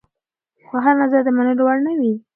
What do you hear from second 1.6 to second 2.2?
وړ نه وي.